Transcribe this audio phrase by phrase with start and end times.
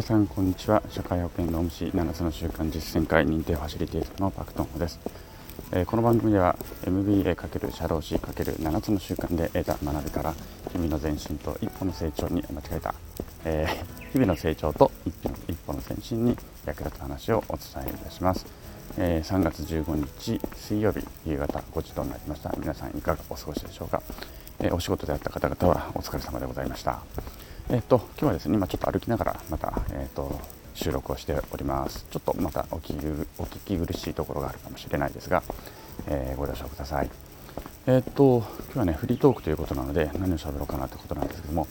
[0.00, 0.82] 皆さんこんにちは。
[0.88, 4.98] 社会保険労務士7つの習慣実践会認定ファシリテーターのパクトンホです、
[5.72, 10.32] えー、この番組では MBA× 社労士 ×7 つの習慣で得た学びから
[10.72, 12.94] 日々の前進と一歩の成長に間違えた、
[13.44, 15.14] えー、日々の成長と一
[15.66, 18.46] 歩の前進に役立つ話をお伝えいたします、
[18.96, 22.50] えー、3月15日水曜日夕方5時となりました。
[22.56, 24.02] 皆さんいかがお過ごしでしょうか、
[24.60, 27.02] えお仕事であった方々はお疲れ様でございました。
[27.72, 30.40] えっ、と今日はですね今ちょっと歩きながらまたえっ、と
[30.74, 32.04] 収録をしております。
[32.10, 33.26] ちょっとまたお聞
[33.64, 35.44] き苦しいところがあるかもしれないですが、
[36.08, 37.10] えー、ご了承ください。
[37.86, 41.68] えっ、と今日はねフリートークということなので何を喋ろうかなということなんですけども、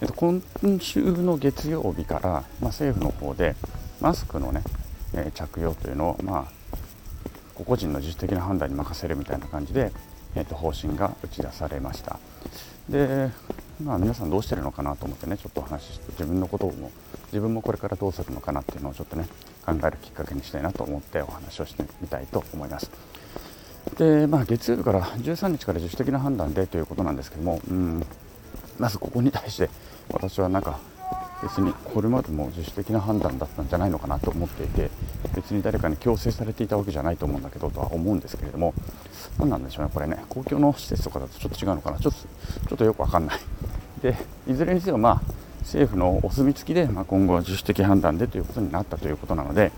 [0.00, 0.40] えーと、今
[0.78, 3.56] 週の月曜日から、まあ、政府の方で
[4.00, 4.62] マスクのね、
[5.14, 6.76] え着用というのをまあ
[7.56, 9.90] 個々人の自主的な判断に任せるみたいな感じで、
[10.36, 12.20] えーと方針が打ち出されました。
[12.88, 13.30] で
[13.84, 16.90] まあ、皆さんどうしてるのかなと思ってねちょっとお話しして自分のことをも
[17.26, 19.26] 自分もこれからどうするのかなっていうのをちょっとね
[19.64, 22.90] 考えるきっかけにしたいなと思ってお話をしてみたいと思います。
[23.96, 28.04] でまあ、月曜日から13日から自主的な判断でということなんですけども、うん、
[28.78, 29.70] まずここに対して
[30.10, 30.78] 私はなんか
[31.42, 34.90] 別にこれまでも自主的な判断だったんじゃないのかなと思っていて
[35.34, 38.74] 別に誰かに強制されていたわけじゃないと思うんだけどとは思うんですけれども
[39.38, 40.22] 何なんでしょうねこれね。
[40.28, 41.98] 公共の施設とかだとちょっと違うのかな。
[41.98, 42.20] ちょっと
[42.68, 43.40] ちょっとよくわかんない。
[44.02, 44.16] で
[44.48, 45.22] いずれにせよ、まあ、
[45.60, 49.72] 政府のお墨付きで、まあ、今後は自主的判断でということになったということなので、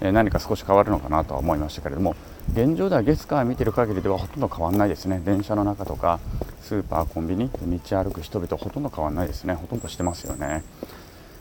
[0.00, 2.14] えー、何か少し変わるのかなとは思いましたけれども
[2.52, 5.22] 現状では月火見ている限りではほとんど変わらないですね。
[5.24, 6.18] 電車の中とか
[6.60, 9.54] スーパーコンビニ道歩く人々ほとんど変わらないですね。
[9.54, 10.64] ほとんどしてますよね、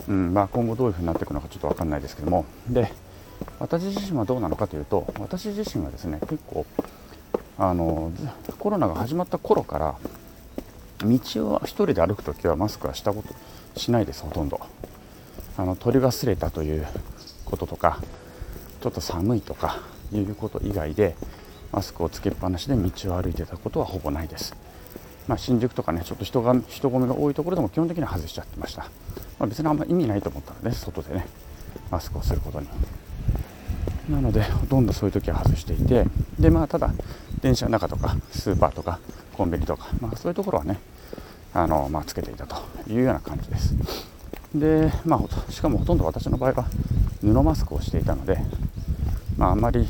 [0.08, 2.46] うんまあ、今後どういうふうになっていくのかちょっと分かんないですけども。
[2.70, 2.92] で
[3.60, 6.66] 私自身はどうなのかというと私自身はですね結構
[7.58, 8.12] あの
[8.60, 9.96] コロナが始まった頃から
[11.06, 14.60] 道を1人で歩くときはマスクはしたことしないですほとんど。
[15.58, 16.88] あの取り忘れたという
[17.46, 18.00] こととか
[18.82, 19.80] ちょっと寒いとか
[20.12, 21.16] いうこと以外で
[21.72, 24.56] マスクをつけっぱなしで道を歩いてたことはほぼないです、
[25.28, 28.84] まあ、新宿とかねちょっと人が人混みが多いところでも基本的には外しちゃってました、
[29.40, 31.28] まあ、別にあんま意味ないと思ったので外でね
[31.90, 32.68] マスクをすることに。
[34.10, 36.06] なのでほとんどそういう時は外していて
[36.40, 36.92] でまあただ
[37.42, 39.00] 電車の中とかスーパーとか
[39.42, 40.80] コンビニとか、まあ、そういうところはね
[41.52, 42.58] あの、まあ、つけていたと
[42.88, 43.74] いうような感じです。
[44.54, 46.66] で、まあ、しかもほとんど私の場合は
[47.22, 48.38] 布マスクをしていたので、
[49.38, 49.88] まあ、あんまり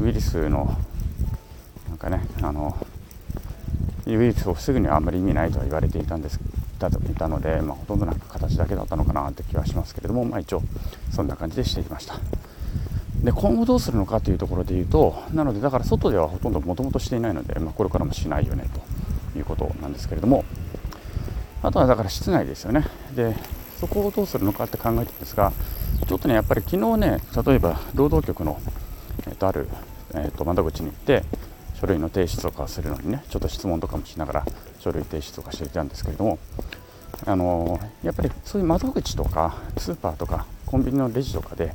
[0.00, 0.74] ウイルスの
[1.90, 2.74] なんかねあの
[4.06, 6.40] ウイルスを防ぐにはあんまり意味ないとは言われていたんです
[6.78, 10.62] だといたので、まあ、ほとんどなんか形だけだったのかなって気はしますけれども、まあ、一応
[11.14, 12.14] そんな感じでしていました。
[13.22, 18.64] で今後どうするのかというところで言うとなのでだから外ではほとんどもともとしていないので、まあ、これからもしないよね
[19.32, 20.44] ということなんですけれども。
[21.62, 22.86] あとはだから室内ですよね。
[23.14, 23.36] で
[23.78, 25.52] そこをどうするのかって考えてるんですが
[26.06, 28.60] ちょっとねやっぱり昨日ね例えば労働局の、
[29.26, 29.68] えー、とある、
[30.14, 31.22] えー、と窓口に行って
[31.80, 34.46] 書類の提出とかするのにねちょっと質問とかもしながら
[34.80, 36.38] 書類提出とかしていたんですけれども
[37.24, 41.74] あのー、やっぱりそういう窓口とかスーパーとかコンビニのレジとかで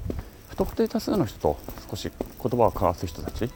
[0.56, 1.58] 不特定多数の人と
[1.90, 3.50] 少し言葉を交わす人たち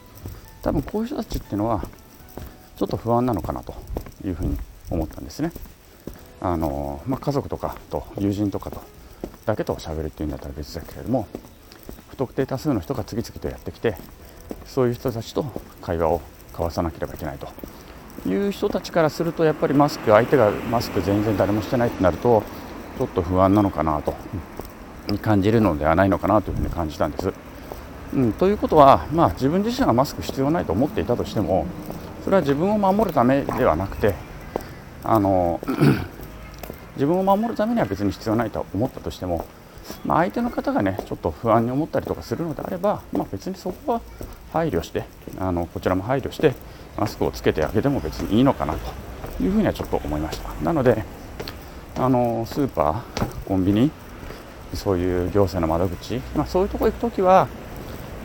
[0.61, 1.81] 多分こういう人たちっていうのは
[2.75, 3.73] ちょっと不安なのかなと
[4.25, 4.57] いうふうに
[4.89, 5.53] 思ったんですね。
[6.41, 8.81] あの、まあ、家族とかと友人とかと
[9.45, 11.27] だけと喋るっていうんだったら別だけれども
[12.09, 13.95] 不特定多数の人が次々とやってきて
[14.65, 15.45] そういう人たちと
[15.81, 16.21] 会話を
[16.51, 22.43] 交わさなければいけないという人たちからするとやっぱりマスク相手がマスク全然誰もしてないってなると
[22.97, 24.13] ちょっと不安なのかなと
[25.17, 27.33] 感じるのではないのかなというふうに感じたんです。
[28.13, 31.67] うん、ということは、まあ、自分自身はマスク必要ないと思っていたとしても
[32.23, 34.15] それは自分を守るためではなくて
[35.03, 35.59] あの
[36.95, 39.45] 自分を守るためには別に必要ないと思ったとしても、
[40.03, 44.01] まあ、相手の方がねちょっと不安に思ったりとかするのであれば、まあ、別にそこは
[44.51, 45.05] 配慮して
[45.37, 46.55] あのこちらも配慮して
[46.97, 48.73] マスクをつけてあげても別にいいのかな
[49.37, 51.03] というふうにはちょっと思いましたなので
[51.97, 53.91] あのスーパーコンビニ
[54.73, 57.47] そういう行政の窓口、まあ、そういうとこ行くときは、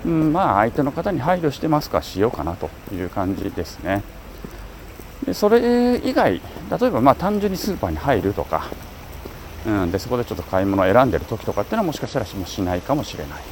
[0.05, 4.03] うん、まあ相手の方に配慮してマスクはしようかなという感じですね。
[5.25, 6.41] でそれ以外、
[6.81, 8.67] 例えばまあ単純にスーパーに入るとか、
[9.67, 13.43] うん、でそこでちょっと買い物を選んでる時とかっていうのはもしかしたらもしないかもしれない、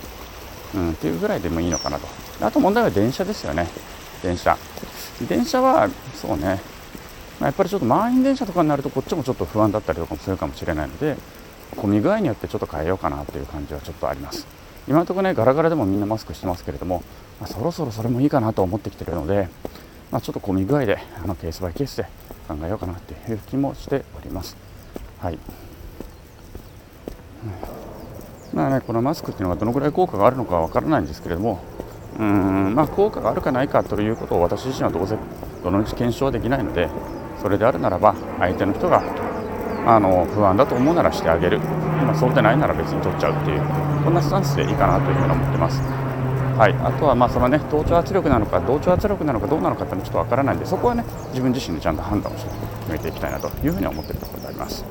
[0.75, 2.07] うん、っていうぐらいでもいいのかなと。
[2.43, 3.69] あと問題は電車ですよね、
[4.23, 4.59] 電車。
[5.27, 6.61] 電車はそうね、
[7.41, 11.17] まあ、やっぱりちょっと満員電車とかになるとこっちもちょっと不安だったりとかもするかもしれないので、
[11.77, 14.47] 混み具合によってちょっと変えようかなという感じはちょっとあります。
[14.89, 17.03] 今のところねガラガラでもみんなマスクしてますけれども、
[17.41, 19.49] まあ、そろそろそれもいいかなと思ってきてるので、
[20.11, 22.07] まあ、ちょっと混み具合であのケースバイケースで
[22.49, 24.57] 考えようかなっていう気もしております。
[25.21, 25.39] はい、
[28.53, 31.63] まあね、このマスクっていうのがどのぐらい効果があるのかわからないんですけれども、
[32.19, 35.17] うんまあ、効果があるかないかということを私自身はどうせ
[35.63, 36.89] どのみち検証できないので、
[37.41, 39.01] それであるならば、相手の人が
[39.87, 43.61] あの不安だと思うならしてあげる、まあ、そうでないなら別に取っちゃうっていう、
[44.05, 45.81] こんなスタンスでいいかなというふうに思ってます。
[46.59, 52.51] はい、あとはまあそのね同調圧力なのか同調圧力なのかどうなのかってのちょっとわからないんでそこはね自分自身でちゃんと判断をして
[52.81, 54.85] 決めていきたいなというふうに思っているところであります。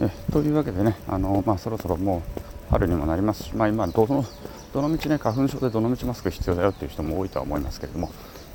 [0.00, 4.24] えというわけでねあの、まあ、そろそろもう春にもなりますし、まあ、今どの
[4.72, 8.10] どの道ね花粉症でどの道マスク必要だよっていう人も多いとは思いますけれども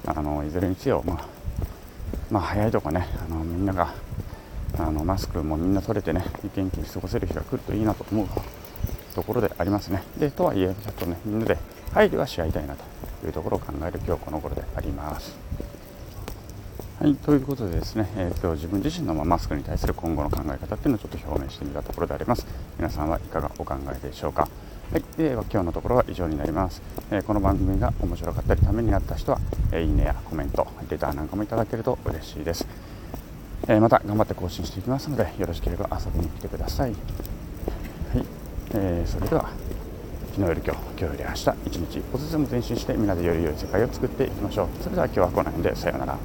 [0.06, 1.27] あのいずれにせよ、まあ、
[2.31, 3.94] まあ、早いとこねあのみんなが
[4.77, 6.25] あのマスクもみんな取れてね
[6.56, 8.27] 元気に過ごせる日が来るといいなと思う
[9.13, 10.04] ところでありますね。
[10.18, 11.57] でとはいえちょっとねみんなで
[11.94, 12.83] 配慮はし合いたいなと
[13.25, 15.36] いうところを考える今日この頃であります。
[17.00, 22.45] はい、ということでですね、えー、今日自分自身のマスクに対する今後の考え方っていうのをちょっと表明してみたところであります。
[22.78, 24.48] 皆さんはいかがお考えでしょうか。
[24.92, 29.39] はい、では今日のところは以上になります、えー、この番組が面白かったりためになった人は、
[29.71, 32.68] えー、いいねやコメント、レターなんかもいただけると嬉しいです。
[33.68, 36.92] えー、また頑張って更新していきますのでよろしければ遊びに来てください。
[36.92, 36.98] はい、
[38.76, 39.50] えー、それでは
[40.36, 41.36] 昨日より今日、今日より明日、
[41.66, 44.68] 一日一歩ずつも前進してみんなでより良い世界を作っていきましょう。
[44.84, 46.18] それでは今日はこの辺でさようなら。